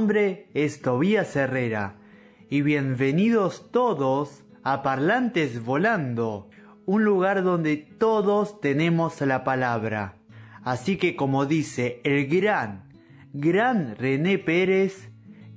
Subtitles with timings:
[0.00, 1.98] nombre es Tobías Herrera
[2.48, 6.48] y bienvenidos todos a Parlantes Volando,
[6.86, 10.16] un lugar donde todos tenemos la palabra.
[10.64, 12.88] Así que como dice el gran,
[13.34, 15.10] gran René Pérez,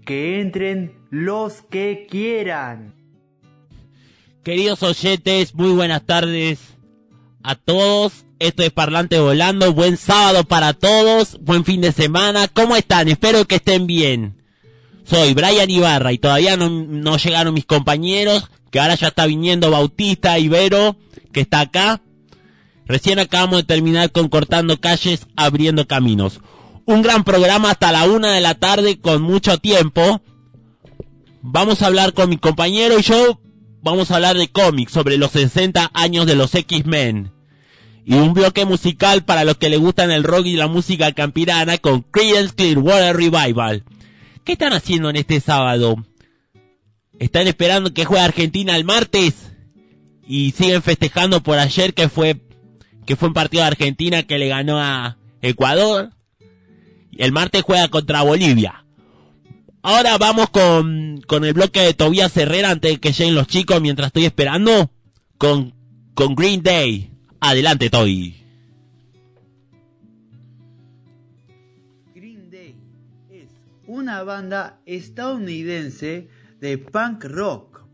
[0.06, 2.96] que entren los que quieran.
[4.44, 6.60] Queridos oyentes, muy buenas tardes
[7.44, 8.26] a todos.
[8.44, 9.72] Esto es Parlante Volando.
[9.72, 11.38] Buen sábado para todos.
[11.40, 12.50] Buen fin de semana.
[12.50, 13.08] ¿Cómo están?
[13.08, 14.44] Espero que estén bien.
[15.06, 18.50] Soy Brian Ibarra y todavía no, llegaron mis compañeros.
[18.70, 20.98] Que ahora ya está viniendo Bautista Ibero,
[21.32, 22.02] que está acá.
[22.86, 26.42] Recién acabamos de terminar con Cortando Calles, Abriendo Caminos.
[26.84, 30.22] Un gran programa hasta la una de la tarde con mucho tiempo.
[31.42, 33.40] Vamos a hablar con mi compañero y yo.
[33.82, 37.33] Vamos a hablar de cómics sobre los 60 años de los X-Men
[38.06, 41.78] y un bloque musical para los que le gustan el rock y la música campirana
[41.78, 43.84] con Creedence Clearwater Revival.
[44.44, 46.04] ¿Qué están haciendo en este sábado?
[47.20, 49.52] ¿Están esperando que juegue Argentina el martes?
[50.28, 52.42] Y siguen festejando por ayer que fue
[53.06, 56.12] que fue un partido de Argentina que le ganó a Ecuador.
[57.18, 58.86] El martes juega contra Bolivia.
[59.82, 63.82] Ahora vamos con, con el bloque de Tobias Herrera antes de que lleguen los chicos
[63.82, 64.92] mientras estoy esperando.
[65.38, 65.74] Con,
[66.14, 67.13] con Green Day.
[67.46, 68.42] Adelante, Toy.
[72.16, 72.78] Green Day
[73.30, 73.50] es
[73.86, 76.30] una banda estadounidense
[76.62, 77.86] de punk rock,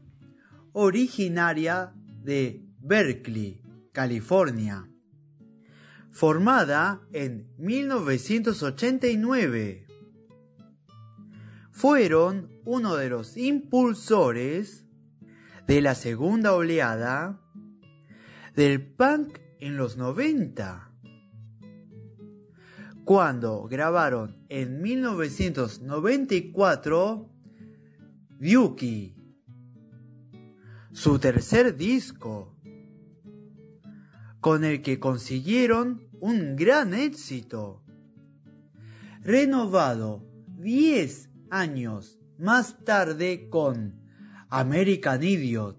[0.74, 3.60] originaria de Berkeley,
[3.92, 4.88] California,
[6.12, 9.88] formada en 1989.
[11.72, 14.86] Fueron uno de los impulsores
[15.66, 17.42] de la segunda oleada
[18.60, 20.92] del punk en los 90.
[23.06, 27.30] Cuando grabaron en 1994
[28.42, 29.16] Yuki,
[30.92, 32.58] su tercer disco,
[34.42, 37.82] con el que consiguieron un gran éxito.
[39.22, 40.28] Renovado
[40.58, 44.02] 10 años más tarde con
[44.50, 45.79] American Idiot.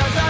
[0.00, 0.29] Does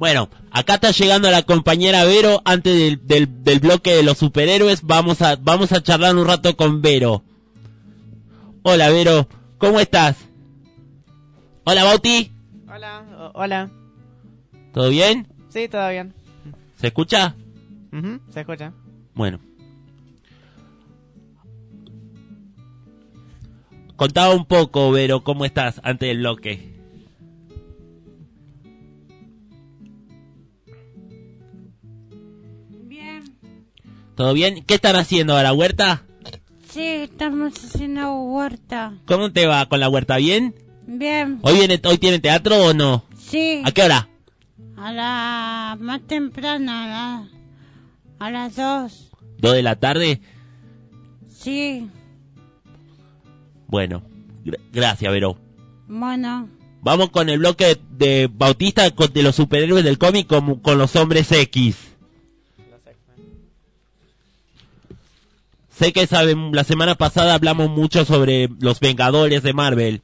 [0.00, 2.40] Bueno, acá está llegando la compañera Vero.
[2.46, 6.56] Antes del, del, del bloque de los superhéroes, vamos a, vamos a charlar un rato
[6.56, 7.22] con Vero.
[8.62, 9.28] Hola Vero,
[9.58, 10.16] ¿cómo estás?
[11.64, 12.32] Hola Bauti,
[12.66, 13.70] Hola, hola.
[14.72, 15.28] ¿todo bien?
[15.50, 16.14] Sí, todo bien.
[16.76, 17.34] ¿Se escucha?
[18.32, 18.72] Se escucha.
[19.14, 19.38] Bueno.
[23.96, 26.69] Contaba un poco, Vero, ¿cómo estás antes del bloque?
[34.20, 34.62] ¿Todo bien?
[34.66, 36.02] ¿Qué están haciendo a la huerta?
[36.68, 38.92] Sí, estamos haciendo huerta.
[39.06, 40.18] ¿Cómo te va con la huerta?
[40.18, 40.54] ¿Bien?
[40.86, 41.38] Bien.
[41.40, 43.06] ¿Hoy, viene, hoy tiene teatro o no?
[43.18, 43.62] Sí.
[43.64, 44.10] ¿A qué hora?
[44.76, 47.28] A la más temprana, a, la-
[48.26, 49.10] a las dos.
[49.38, 50.20] ¿Dos de la tarde?
[51.34, 51.88] Sí.
[53.68, 54.02] Bueno,
[54.44, 55.38] gra- gracias, Vero.
[55.88, 56.46] Bueno.
[56.82, 61.32] Vamos con el bloque de Bautista de los superhéroes del cómic con, con los hombres
[61.32, 61.89] X.
[65.80, 70.02] Sé que saben, la semana pasada hablamos mucho sobre los Vengadores de Marvel.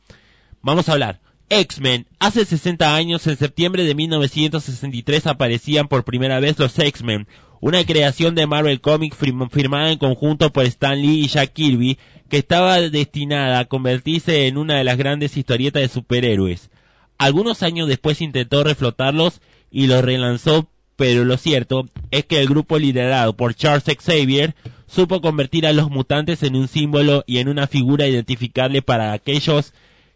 [0.63, 1.21] Vamos a hablar.
[1.51, 2.07] X-Men.
[2.19, 7.29] Hace 60 años, en septiembre de 1963, aparecían por primera vez los X-Men,
[7.61, 11.99] una creación de Marvel Comics firm- firmada en conjunto por Stan Lee y Jack Kirby,
[12.31, 16.71] que estaba destinada a convertirse en una de las grandes historietas de superhéroes.
[17.19, 22.79] Algunos años después intentó reflotarlos y los relanzó, pero lo cierto es que el grupo
[22.79, 24.55] liderado por Charles Xavier
[24.87, 29.73] supo convertir a los mutantes en un símbolo y en una figura identificable para aquellos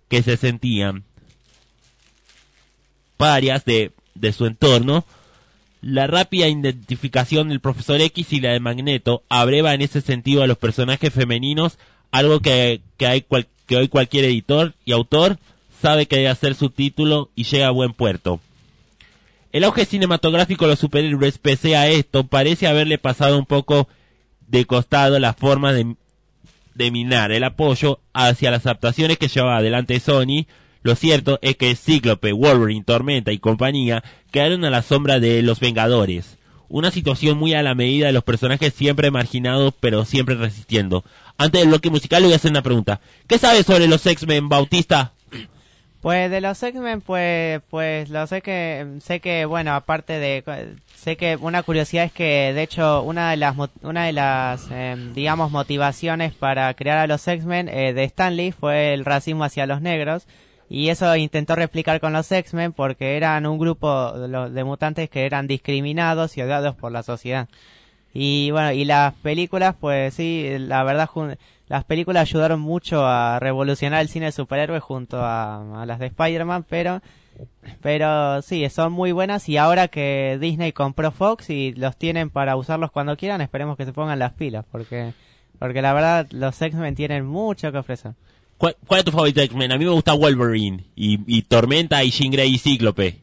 [0.08, 1.04] que se sentían
[3.16, 5.04] parias de, de su entorno.
[5.82, 10.46] La rápida identificación del profesor X y la de Magneto abreva en ese sentido a
[10.46, 11.78] los personajes femeninos,
[12.10, 15.38] algo que, que, hay cual- que hoy cualquier editor y autor
[15.80, 18.40] sabe que debe hacer su título y llega a buen puerto.
[19.52, 23.88] El auge cinematográfico de los superhéroes, pese a esto, parece haberle pasado un poco
[24.46, 25.96] de costado la forma de,
[26.92, 30.46] minar el apoyo hacia las adaptaciones que llevaba adelante Sony.
[30.82, 35.60] Lo cierto es que Cíclope, Wolverine, Tormenta y compañía quedaron a la sombra de los
[35.60, 36.38] Vengadores.
[36.68, 41.04] Una situación muy a la medida de los personajes siempre marginados pero siempre resistiendo.
[41.36, 43.00] Antes del bloque musical le voy a hacer una pregunta.
[43.26, 45.12] ¿Qué sabes sobre los X-Men, Bautista?
[46.00, 50.42] Pues de los X-Men, pues, pues lo sé que, sé que, bueno, aparte de,
[50.94, 55.12] sé que una curiosidad es que, de hecho, una de las, una de las, em,
[55.12, 59.82] digamos, motivaciones para crear a los X-Men eh, de Stanley fue el racismo hacia los
[59.82, 60.26] negros.
[60.70, 65.46] Y eso intentó replicar con los X-Men porque eran un grupo de, mutantes que eran
[65.48, 67.48] discriminados y odiados por la sociedad.
[68.14, 71.10] Y bueno, y las películas, pues sí, la verdad,
[71.70, 76.66] las películas ayudaron mucho a revolucionar el cine de superhéroes junto a, las de Spider-Man,
[76.68, 77.00] pero,
[77.80, 82.56] pero sí, son muy buenas y ahora que Disney compró Fox y los tienen para
[82.56, 85.12] usarlos cuando quieran, esperemos que se pongan las pilas, porque,
[85.60, 88.14] porque la verdad los X-Men tienen mucho que ofrecer.
[88.58, 89.70] ¿Cuál, es tu favorito X-Men?
[89.70, 93.20] A mí me gusta Wolverine y, y Tormenta y Jean y Cíclope.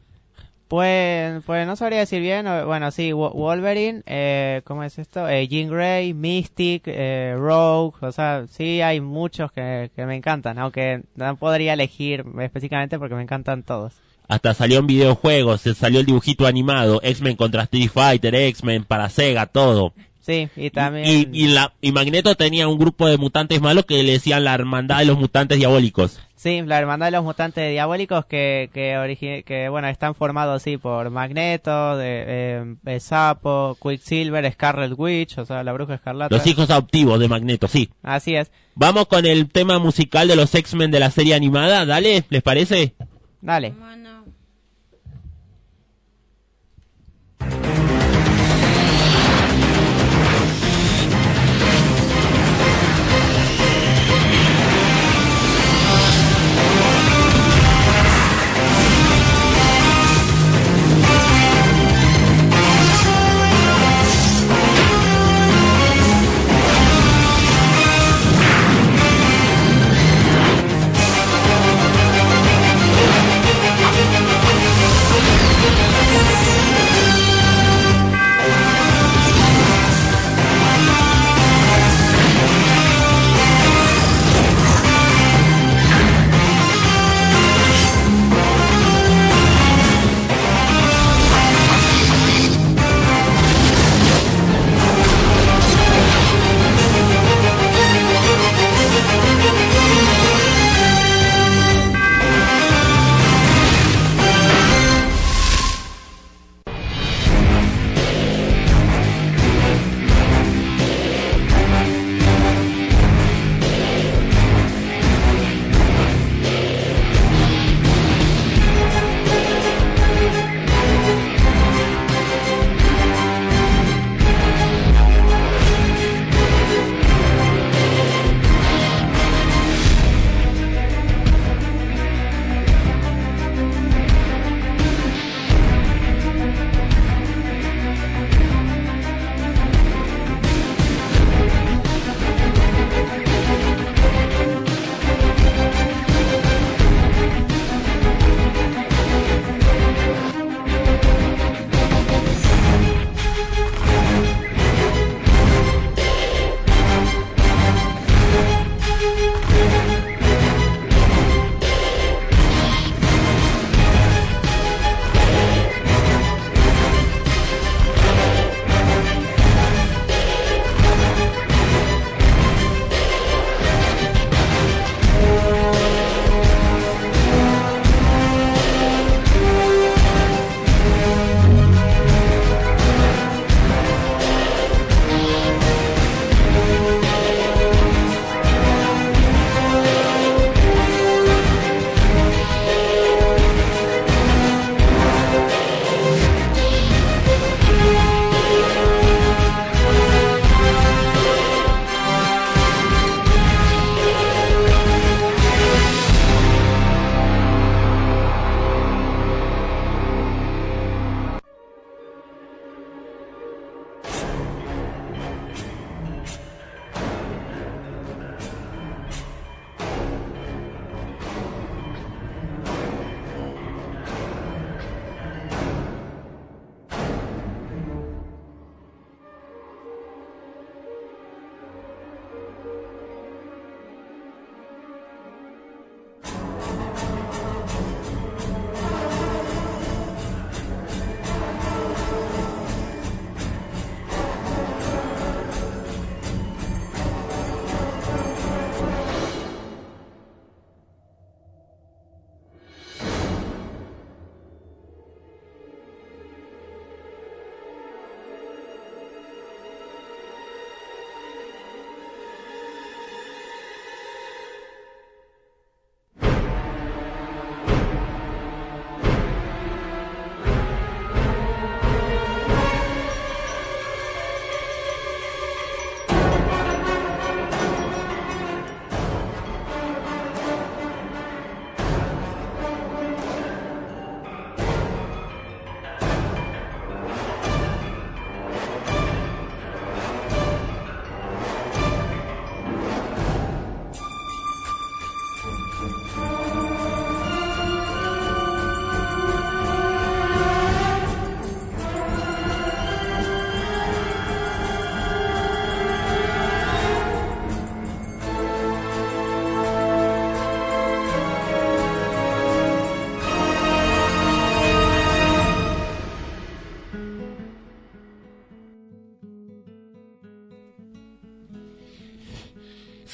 [0.68, 2.46] Pues, pues no sabría decir bien.
[2.66, 5.26] Bueno, sí, Wo- Wolverine, eh, ¿cómo es esto?
[5.28, 10.58] Eh, Jean Grey, Mystic, eh, Rogue, o sea, sí hay muchos que, que me encantan,
[10.58, 13.94] aunque no podría elegir específicamente porque me encantan todos.
[14.28, 19.08] Hasta salió en videojuegos, se salió el dibujito animado, X-Men contra Street Fighter, X-Men para
[19.08, 19.94] Sega, todo.
[20.28, 21.06] Sí, y también...
[21.32, 24.52] Y, y, la, y Magneto tenía un grupo de mutantes malos que le decían la
[24.52, 26.20] hermandad de los mutantes diabólicos.
[26.36, 30.76] Sí, la hermandad de los mutantes diabólicos que, que, origi- que bueno, están formados, sí,
[30.76, 36.36] por Magneto, de, eh, eh, Sapo, Quicksilver, Scarlet Witch, o sea, la bruja escarlata.
[36.36, 37.88] Los hijos adoptivos de Magneto, sí.
[38.02, 38.50] Así es.
[38.74, 42.92] Vamos con el tema musical de los X-Men de la serie animada, dale, ¿les parece?
[43.40, 43.70] Dale.
[43.70, 44.17] Bueno.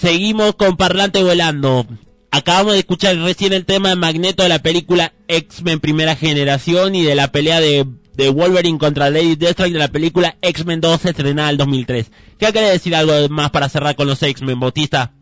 [0.04, 1.86] Seguimos con Parlante Volando.
[2.30, 7.02] Acabamos de escuchar recién el tema de Magneto de la película X-Men Primera Generación y
[7.04, 7.86] de la pelea de,
[8.28, 12.10] Wolverine contra Lady Deathstroke de la película X-Men 2 estrenada en 2003.
[12.38, 15.14] ¿Qué quiere decir algo más para cerrar con los X-Men, Bautista?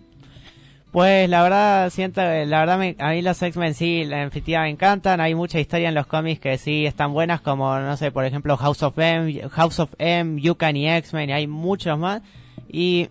[0.93, 4.69] Pues la verdad, siento, la verdad me- a mí los X-Men sí, la efectiva me
[4.69, 8.27] encantan, hay mucha historia en los cómics que sí están buenas, como no sé, por
[8.27, 12.21] ejemplo House of M, House of M, Yukon y X-Men, y hay muchos más,
[12.69, 13.09] y,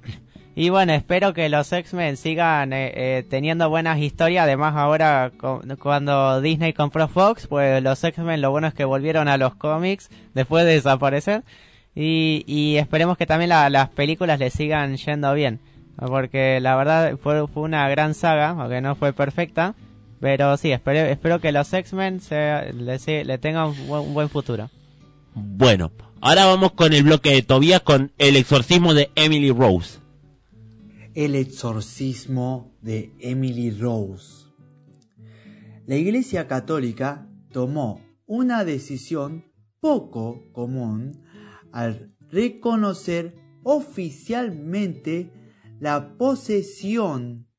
[0.56, 5.32] y bueno, espero que los X-Men sigan eh, eh, teniendo buenas historias, además ahora
[5.80, 10.12] cuando Disney compró Fox, pues los X-Men lo bueno es que volvieron a los cómics
[10.36, 11.42] después de desaparecer,
[11.96, 15.60] y, esperemos que también la- las películas le sigan yendo bien.
[16.08, 19.76] Porque la verdad fue, fue una gran saga, aunque no fue perfecta.
[20.20, 24.70] Pero sí, espero, espero que los X-Men le, le tengan un buen, un buen futuro.
[25.34, 30.00] Bueno, ahora vamos con el bloque de Tobías con el exorcismo de Emily Rose.
[31.14, 34.46] El exorcismo de Emily Rose.
[35.86, 39.46] La Iglesia Católica tomó una decisión
[39.80, 41.26] poco común
[41.72, 45.32] al reconocer oficialmente
[45.82, 47.50] la posesión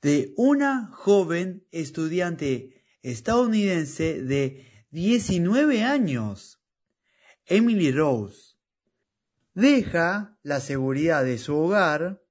[0.00, 6.64] de una joven estudiante estadounidense de 19 años,
[7.44, 8.54] Emily Rose
[9.52, 12.24] deja la seguridad de su hogar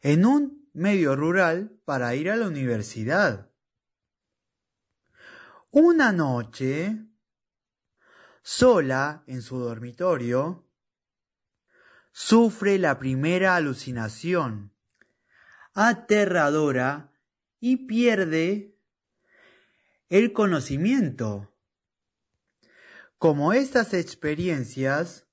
[0.00, 3.50] en un medio rural para ir a la universidad.
[5.72, 7.04] Una noche,
[8.42, 10.68] sola en su dormitorio,
[12.12, 14.72] sufre la primera alucinación
[15.74, 17.12] aterradora
[17.58, 18.76] y pierde
[20.08, 21.54] el conocimiento.
[23.18, 25.26] Como estas experiencias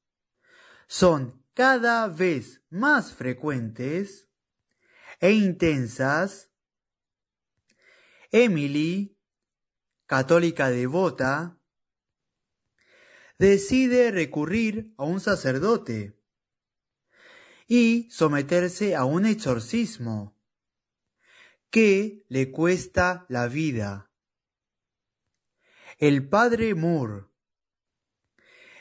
[0.87, 4.29] son cada vez más frecuentes
[5.19, 6.49] e intensas,
[8.31, 9.17] Emily,
[10.05, 11.59] católica devota,
[13.37, 16.18] decide recurrir a un sacerdote
[17.71, 20.35] y someterse a un exorcismo
[21.69, 24.11] que le cuesta la vida.
[25.99, 27.27] El padre Moore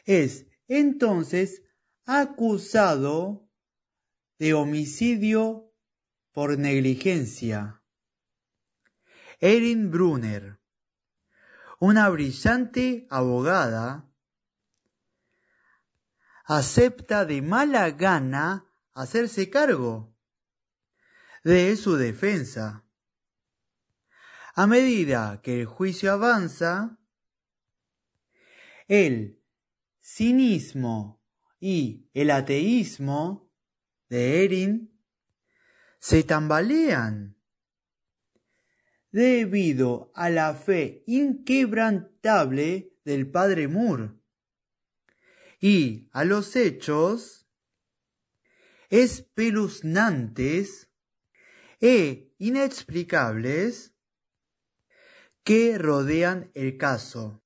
[0.07, 1.63] es entonces
[2.07, 3.47] acusado
[4.39, 5.71] de homicidio
[6.33, 7.83] por negligencia.
[9.39, 10.61] Erin Brunner,
[11.79, 14.11] una brillante abogada,
[16.47, 18.68] acepta de mala gana
[18.99, 20.13] hacerse cargo
[21.45, 22.85] de su defensa.
[24.57, 26.99] A medida que el juicio avanza,
[28.89, 29.41] el
[30.01, 31.23] cinismo
[31.61, 33.49] y el ateísmo
[34.09, 35.01] de Erin
[36.01, 37.37] se tambalean
[39.13, 44.11] debido a la fe inquebrantable del padre Moore
[45.61, 47.38] y a los hechos
[48.91, 50.89] espeluznantes
[51.81, 53.93] e inexplicables
[55.45, 57.43] que rodean el caso.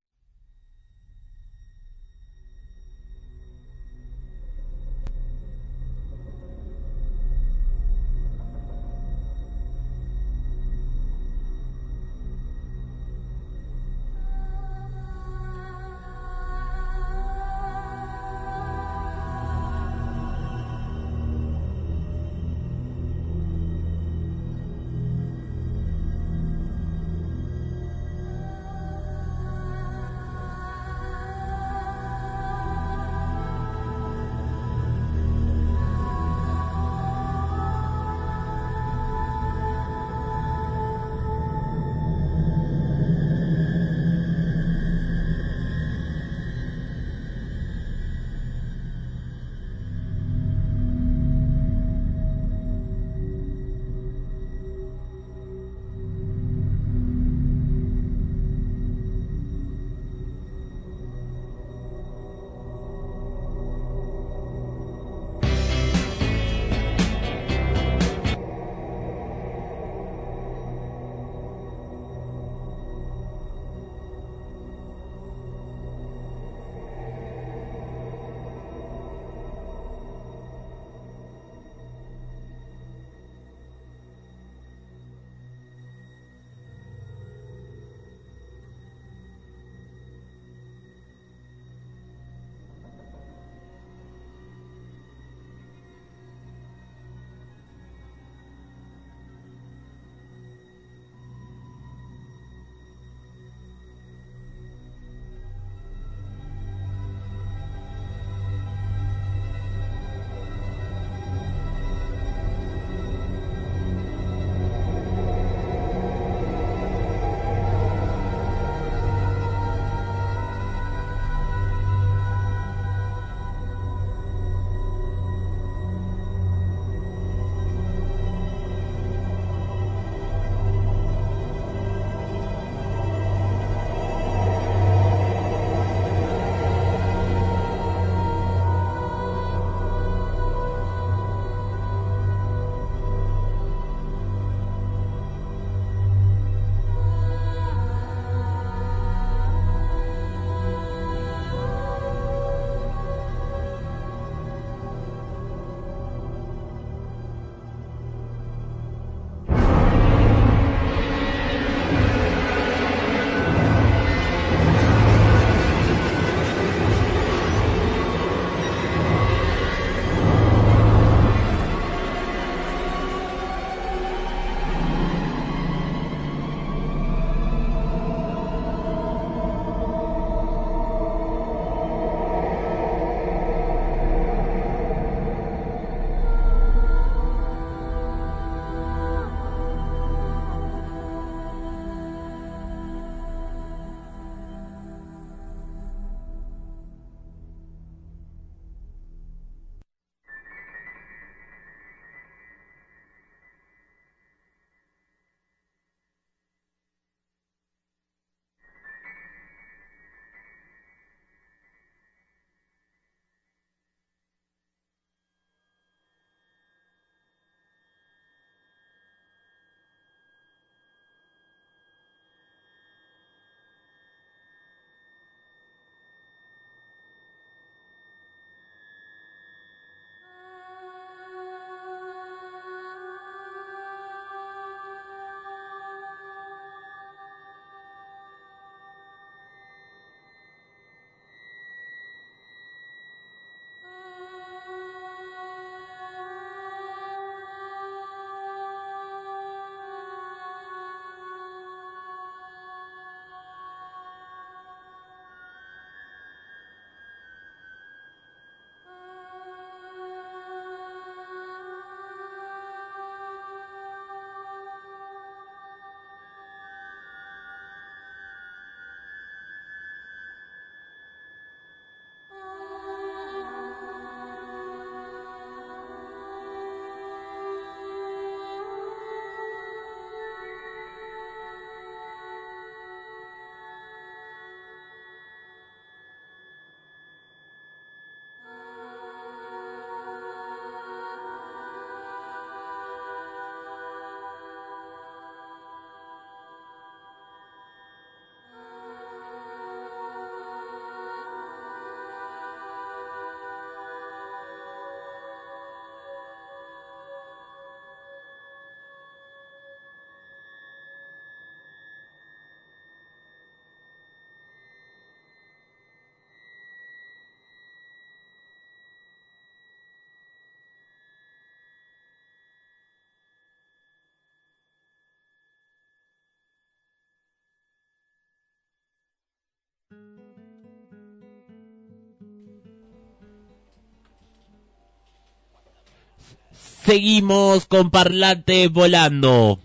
[336.85, 339.61] Seguimos con Parlante volando.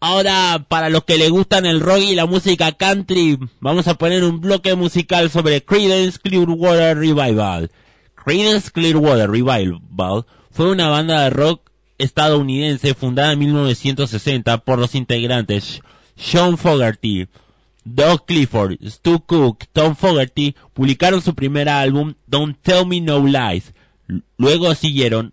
[0.00, 4.24] Ahora, para los que les gustan el rock y la música country, vamos a poner
[4.24, 7.70] un bloque musical sobre Creedence Clearwater Revival.
[8.14, 9.80] Creedence Clearwater Revival
[10.50, 15.80] fue una banda de rock estadounidense fundada en 1960 por los integrantes
[16.16, 17.28] John Fogerty,
[17.94, 23.72] Doug Clifford, Stu Cook, Tom Fogerty publicaron su primer álbum Don't Tell Me No Lies.
[24.36, 25.32] Luego siguieron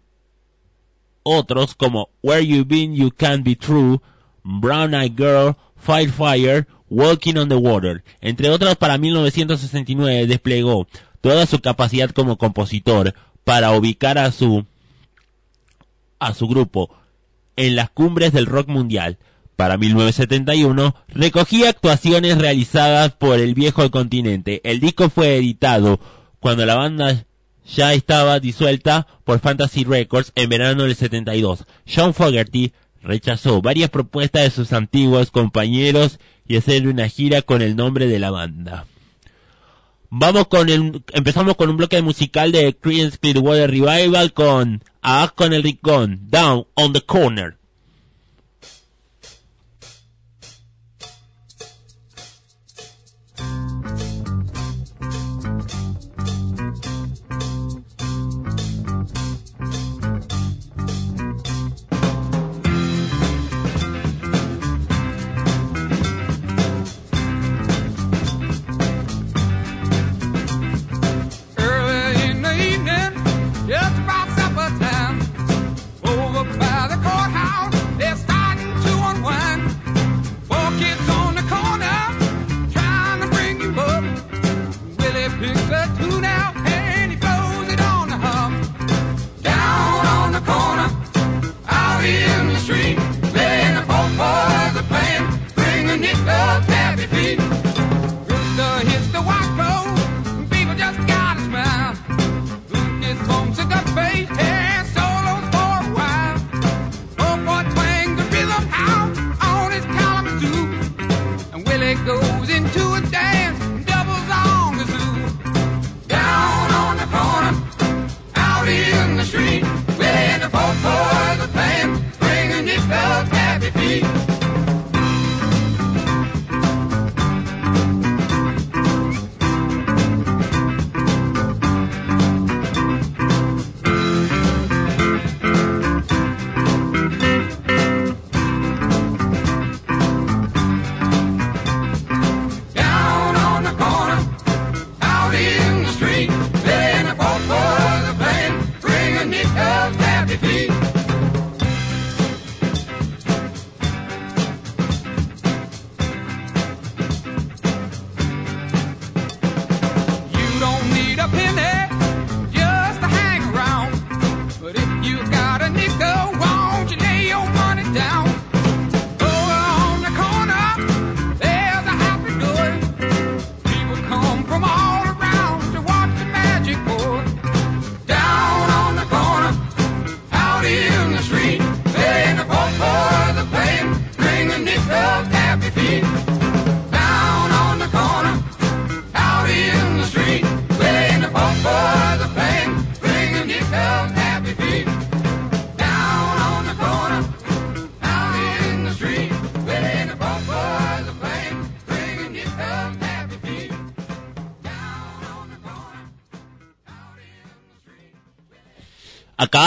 [1.24, 4.00] otros como Where You Been You Can't Be True,
[4.44, 8.04] Brown Eyed Girl, Fire Fire, Walking on the Water.
[8.22, 10.88] Entre otros, para 1969 desplegó
[11.22, 13.14] toda su capacidad como compositor
[13.44, 14.66] para ubicar a su
[16.20, 16.90] a su grupo
[17.56, 19.18] en las cumbres del rock mundial.
[19.56, 24.62] Para 1971 recogía actuaciones realizadas por el viejo continente.
[24.64, 26.00] El disco fue editado
[26.40, 27.26] cuando la banda
[27.66, 31.66] ya estaba disuelta por Fantasy Records en verano del 72.
[31.88, 37.76] John Fogerty rechazó varias propuestas de sus antiguos compañeros y hacer una gira con el
[37.76, 38.86] nombre de la banda.
[40.10, 45.54] Vamos con el, empezamos con un bloque musical de Creedence Clearwater Revival con A con
[45.54, 47.58] el Ricón, Down on the Corner.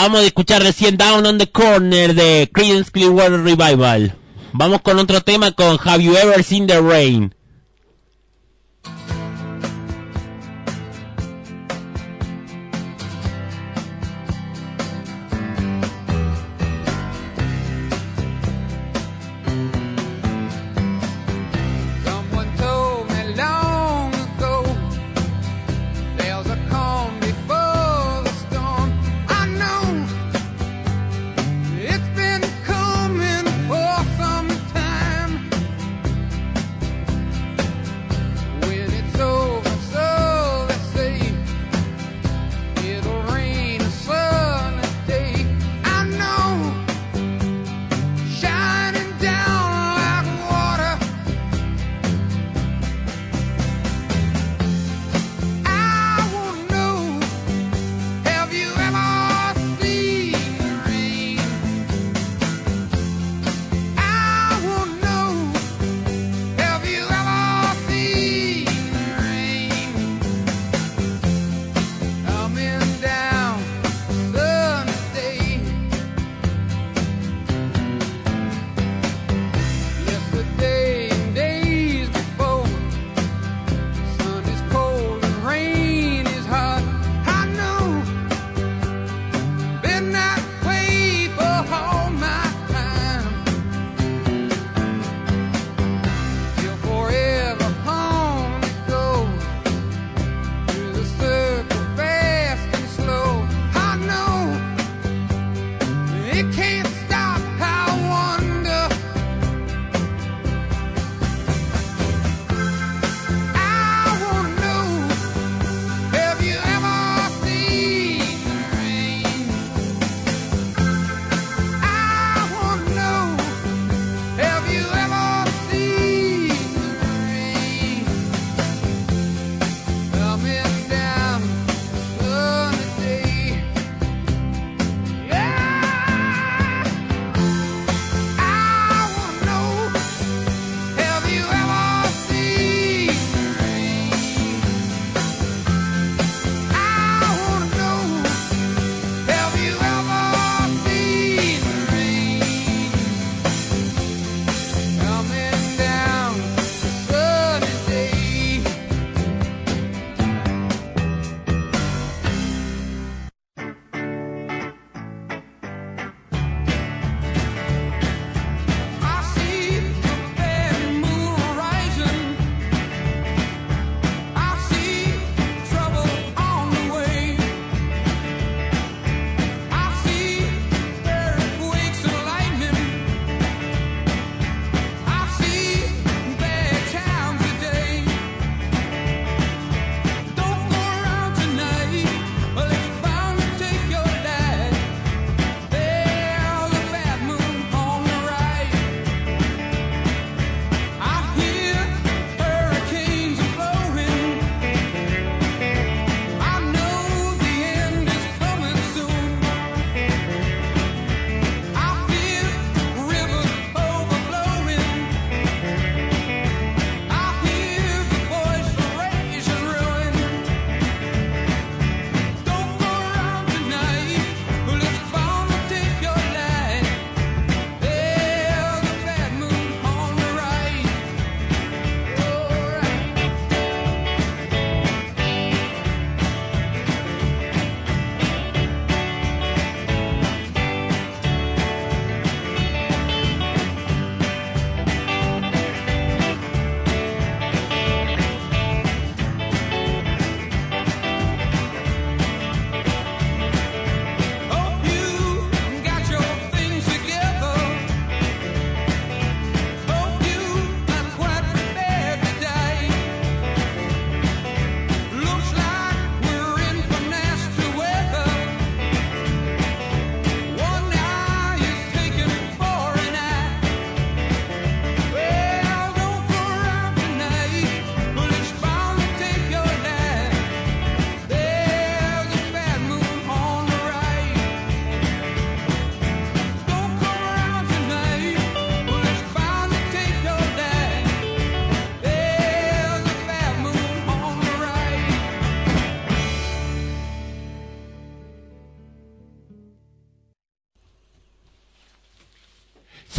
[0.09, 4.15] Acabamos de escuchar recién Down on the Corner de Creedence Clearwater Revival.
[4.53, 7.35] Vamos con otro tema con Have You Ever Seen the Rain?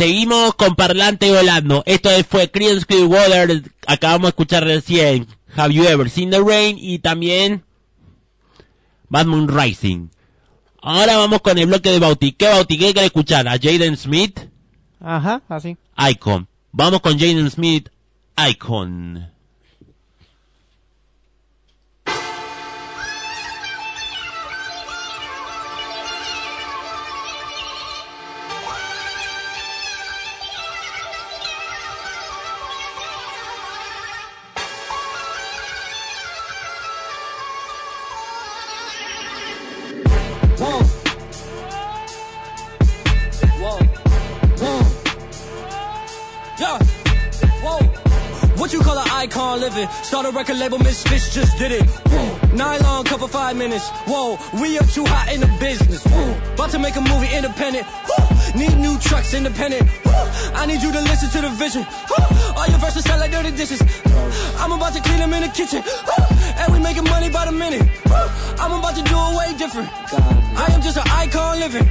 [0.00, 1.82] Seguimos con Parlante Volando.
[1.84, 3.70] Esto fue Creedence Clearwater.
[3.86, 7.64] Acabamos de escuchar recién Have You Ever Seen the Rain y también
[9.10, 10.08] Bad Moon Rising.
[10.80, 12.32] Ahora vamos con el bloque de Bauti.
[12.32, 12.78] ¿Qué Bauti?
[12.78, 13.46] ¿Qué quiere escuchar?
[13.46, 14.40] ¿A Jaden Smith?
[15.00, 15.76] Ajá, así.
[15.98, 16.48] Icon.
[16.72, 17.90] Vamos con Jaden Smith.
[18.38, 19.29] Icon.
[49.88, 51.84] Start a record label, Misfits just did it.
[51.84, 52.56] Whoa.
[52.56, 53.88] Nylon cover five minutes.
[54.06, 54.36] Whoa.
[54.60, 56.04] We up too hot in the business.
[56.54, 57.86] About to make a movie independent.
[58.54, 59.88] Need new trucks independent.
[60.54, 61.86] I need you to listen to the vision.
[62.56, 63.80] All your verses sound like dirty dishes.
[64.58, 65.82] I'm about to clean them in the kitchen.
[66.58, 67.88] And we making money by the minute.
[68.58, 69.88] I'm about to do it way different.
[70.58, 71.88] I am just an icon living.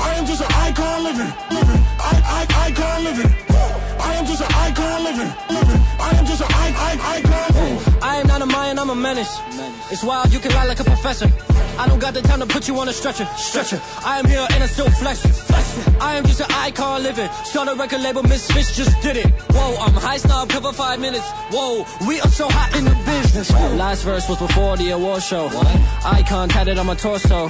[0.00, 1.32] I am just an icon living.
[1.50, 1.80] living.
[1.98, 3.83] I, I, icon living.
[4.04, 5.30] I am just an icon living.
[5.48, 5.80] living.
[5.98, 6.74] I am just an icon.
[8.02, 9.40] I am not a Mayan, I'm a menace.
[9.90, 11.32] It's wild, you can lie like a professor.
[11.78, 13.26] I don't got the time to put you on a stretcher.
[13.36, 13.80] Stretcher.
[14.04, 15.20] I am here and I still flex.
[15.20, 15.64] flex.
[16.00, 17.28] I am just an icon living.
[17.44, 19.26] Start a record label, Miss Fish just did it.
[19.50, 21.28] Whoa, I'm high snob, cover five minutes.
[21.50, 23.50] Whoa, we are so hot in the business.
[23.50, 25.50] Last verse was before the award show.
[26.04, 27.48] Icon tatted on my torso.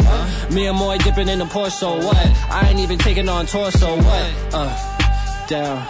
[0.51, 1.97] Me and Moy dipping in the Porto.
[1.99, 2.17] What?
[2.51, 3.97] I ain't even taking on torso.
[3.97, 4.55] What?
[4.55, 5.87] Uh, down.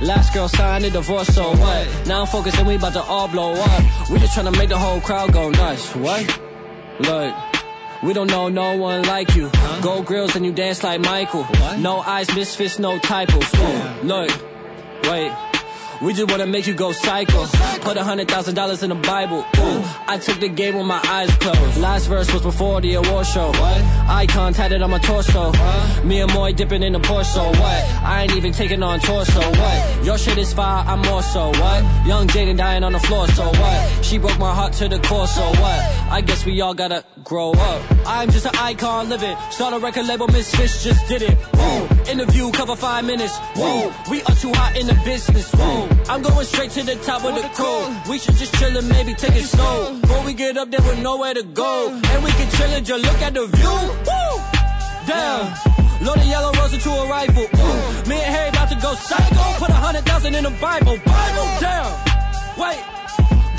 [0.00, 2.06] Last girl signed a divorce, so what?
[2.06, 4.10] Now I'm focused and we about to all blow up.
[4.10, 5.94] We just tryna make the whole crowd go nuts.
[5.96, 6.40] What?
[7.00, 7.34] Look.
[8.04, 9.50] We don't know no one like you.
[9.82, 11.44] Gold grills and you dance like Michael.
[11.78, 13.52] No eyes, misfits, no typos.
[13.56, 14.30] Ooh, Look,
[15.04, 15.32] wait.
[16.00, 17.44] We just wanna make you go psycho.
[17.88, 19.38] Put a hundred thousand dollars in the Bible.
[19.38, 21.78] Ooh, I took the game with my eyes closed.
[21.78, 23.50] Last verse was before the award show.
[23.54, 25.52] Icon tatted on my torso.
[26.04, 27.48] Me and Moy dipping in the Porsche.
[27.48, 27.84] What?
[28.04, 29.40] I ain't even taking on torso.
[29.40, 30.04] What?
[30.04, 31.48] Your shit is fire, I'm more so.
[31.48, 32.06] What?
[32.06, 33.26] Young Jaden dying on the floor.
[33.28, 34.04] So what?
[34.04, 35.26] She broke my heart to the core.
[35.26, 35.80] So what?
[36.10, 37.82] I guess we all gotta grow up.
[38.06, 39.34] I'm just an icon living.
[39.50, 41.38] Start a record label, Misfits just did it.
[41.54, 41.97] Whoa.
[42.08, 43.36] Interview cover five minutes.
[43.54, 43.92] Whoa.
[44.10, 45.52] We are too hot in the business.
[45.52, 45.88] Whoa.
[46.08, 47.84] I'm going straight to the top of the crew.
[48.10, 49.98] We should just chill and maybe take it slow.
[50.00, 51.90] Before we get up there with nowhere to go.
[51.92, 53.78] And we can chill and just look at the view.
[54.08, 54.40] Woo!
[55.06, 55.52] Damn.
[56.02, 57.44] Load a yellow rose into a rifle.
[57.44, 58.08] Ooh.
[58.08, 59.58] Me and Harry about to go psycho.
[59.58, 60.96] Put a hundred thousand in the Bible.
[61.04, 61.48] Bible.
[61.60, 61.92] Damn.
[62.56, 62.97] Wait.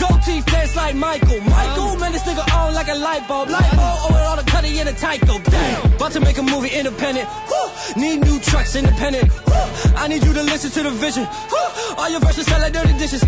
[0.10, 1.40] Gold teeth dance like Michael.
[1.42, 3.50] Michael, man, this nigga on like a light bulb.
[3.50, 5.44] Light bulb oh, over all the cutty in a Tyco.
[5.44, 5.94] Damn.
[5.94, 7.28] About to make a movie independent.
[7.50, 8.02] Woo.
[8.02, 9.30] Need new trucks independent.
[9.48, 9.54] Woo.
[9.96, 11.24] I need you to listen to the vision.
[11.52, 11.96] Woo.
[11.98, 13.24] All your verses sound like dirty dishes.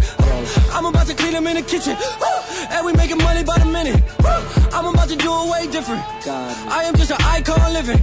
[0.74, 1.96] I'm about to clean them in the kitchen.
[2.72, 4.02] And we making money by the minute.
[4.74, 6.02] I'm about to do it way different.
[6.28, 8.02] I am just an icon living.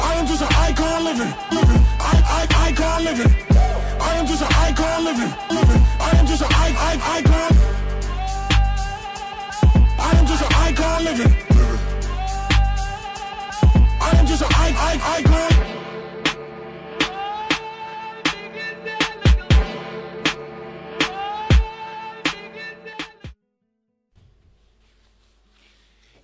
[0.00, 1.32] I am just an icon living.
[1.54, 1.82] living.
[2.00, 3.32] I, I, icon living.
[4.00, 5.32] I am just an icon living.
[5.48, 5.82] living.
[6.00, 7.81] I am just an I, I, icon.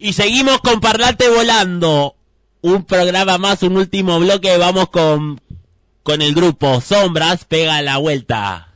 [0.00, 2.14] Y seguimos con Parlante Volando.
[2.62, 4.56] Un programa más, un último bloque.
[4.56, 5.40] Vamos con,
[6.02, 7.44] con el grupo Sombras.
[7.44, 8.67] Pega la vuelta.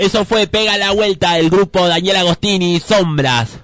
[0.00, 3.58] Eso fue Pega la Vuelta del grupo Daniel Agostini Sombras.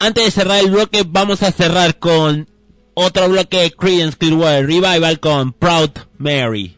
[0.00, 2.50] Antes de cerrar el bloque, vamos a cerrar con
[2.94, 6.75] otro bloque de Creedence Clearwater Revival con Proud Mary.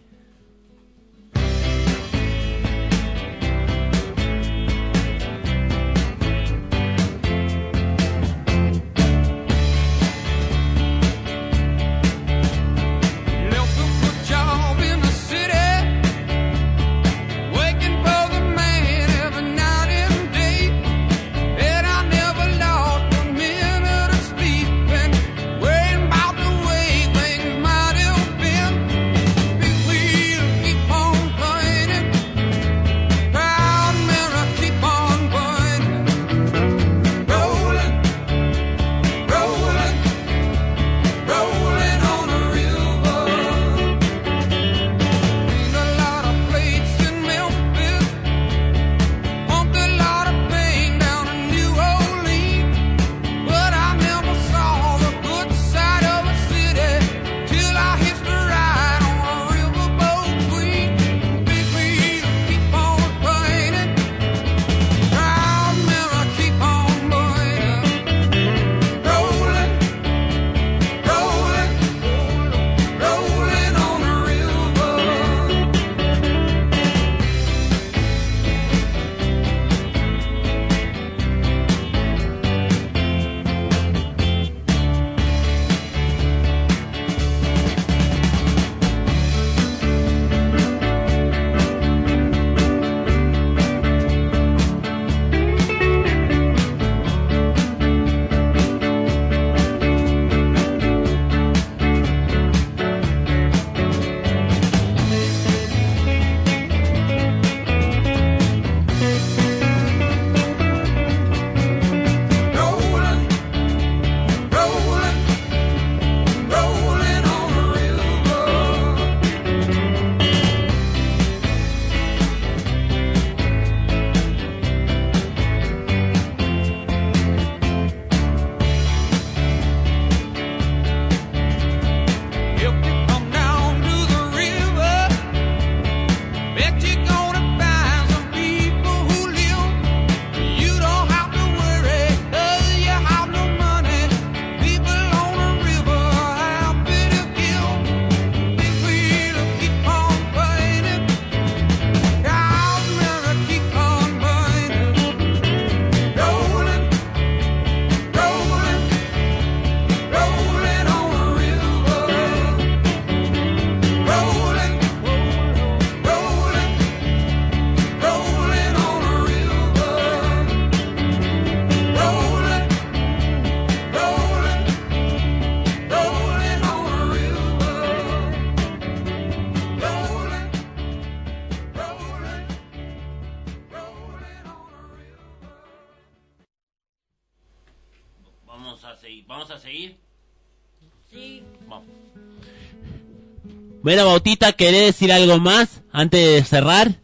[193.82, 196.96] Bueno, Bautista, ¿querés decir algo más antes de cerrar?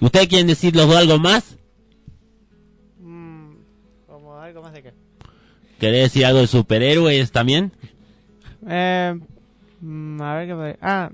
[0.00, 1.56] ¿Ustedes quieren decir los dos algo más?
[3.00, 3.52] Mm,
[4.06, 4.92] como algo más de qué.
[5.78, 7.72] ¿Querés decir algo de superhéroes también?
[8.68, 9.18] Eh,
[9.80, 11.10] mm, a ver qué puede- Ah,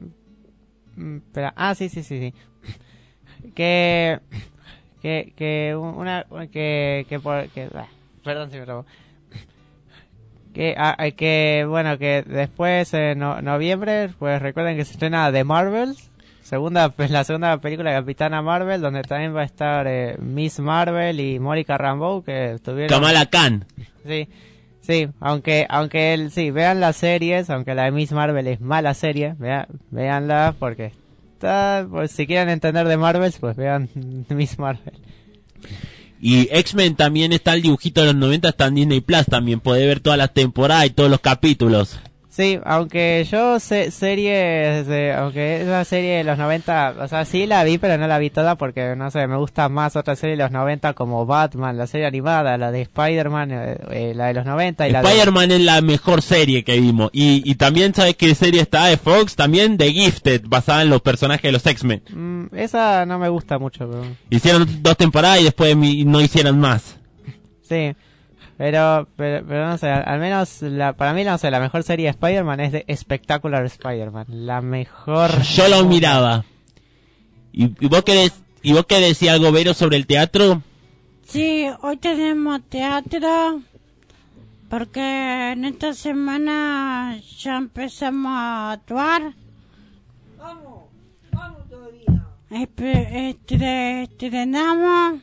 [0.97, 1.53] mm, espera.
[1.57, 2.35] Ah, sí, sí, sí, sí.
[3.55, 4.20] que
[5.03, 7.68] que que un- una que que por que
[8.25, 8.87] perdón si me trabo.
[10.53, 15.32] Que, ah, ah, que bueno que después en no- noviembre pues recuerden que se estrena
[15.32, 16.11] The Marvels
[16.42, 20.61] segunda pues la segunda película de Capitana Marvel donde también va a estar eh, Miss
[20.61, 23.64] Marvel y Mónica Rambeau que estuvieron Kamala Khan.
[24.07, 24.28] Sí,
[24.82, 28.92] sí, aunque, aunque el, sí, vean las series, aunque la de Miss Marvel es mala
[28.92, 30.92] serie, vea, véanla porque
[31.32, 33.88] está, pues si quieren entender de Marvels, pues vean
[34.28, 35.00] Miss Marvel.
[36.25, 39.59] Y X-Men también está el dibujito de los 90, está en Disney Plus también.
[39.59, 41.99] Puede ver todas las temporadas y todos los capítulos.
[42.33, 47.45] Sí, aunque yo sé series, de, aunque esa serie de los 90, o sea, sí
[47.45, 50.37] la vi, pero no la vi toda porque, no sé, me gusta más otra serie
[50.39, 54.33] de los 90 como Batman, la serie animada, la de Spider-Man, eh, eh, la de
[54.33, 55.09] los 90 y la de...
[55.09, 57.11] Spider-Man es la mejor serie que vimos.
[57.12, 59.37] Y, y también, ¿sabes qué serie está de Fox?
[59.37, 62.03] También The Gifted, basada en los personajes de los X-Men.
[62.09, 64.07] Mm, esa no me gusta mucho, pero...
[64.30, 66.99] Hicieron dos temporadas y después no hicieron más.
[67.61, 67.95] Sí,
[68.59, 72.07] pero, pero, pero no sé, al, menos la, para mí, no sé, la mejor serie
[72.07, 74.26] de Spider-Man es de Spectacular Spider-Man.
[74.28, 75.42] La mejor.
[75.42, 76.44] Yo lo miraba.
[77.53, 78.32] Y, y vos querés,
[78.62, 80.62] ¿Y vos qué decías algo, Vero, sobre el teatro?
[81.26, 83.62] Sí, hoy tenemos teatro
[84.70, 89.32] porque en esta semana ya empezamos a actuar.
[90.38, 90.84] Vamos,
[91.32, 92.24] vamos todavía.
[92.50, 95.20] Estre- estrenamos.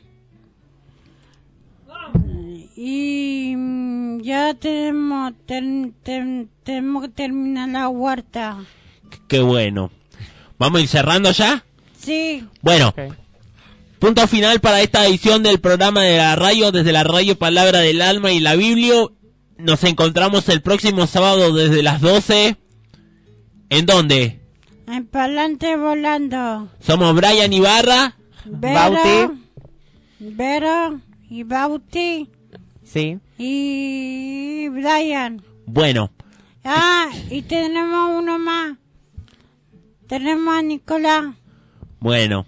[2.82, 8.58] Y mm, ya tenemos, ter- ter- tenemos que terminar la huerta.
[9.28, 9.92] Qué bueno.
[10.58, 11.66] ¿Vamos a ir cerrando ya?
[11.98, 12.94] Sí, Bueno,
[14.00, 18.02] punto final para esta edición del programa de la radio, desde la radio Palabra del
[18.02, 18.94] Alma y la Biblia.
[19.58, 22.56] Nos encontramos el próximo sábado desde las 12.
[23.70, 24.40] ¿En dónde?
[24.88, 26.70] en pa'lante volando.
[26.80, 28.16] Somos Brian Ibarra.
[28.46, 29.42] Vero, Bauti.
[30.20, 32.30] Vero y Bauti
[32.92, 33.20] Sí.
[33.38, 35.42] y Brian.
[35.66, 36.12] Bueno,
[36.64, 38.78] Ah, y tenemos uno más.
[40.08, 41.26] Tenemos a Nicolás.
[42.00, 42.46] bueno.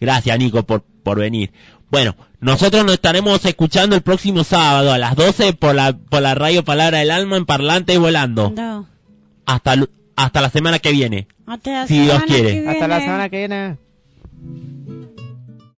[0.00, 1.50] Gracias, Nico, por, por venir.
[1.90, 6.34] Bueno, nosotros nos estaremos escuchando el próximo sábado a las 12 por la, por la
[6.36, 8.52] radio Palabra del Alma en Parlante Volando.
[8.54, 8.86] No.
[9.46, 11.26] Hasta, lu- hasta la semana que viene.
[11.46, 12.62] Hasta la Si Dios quiere.
[12.62, 13.76] que Hasta la semana que viene.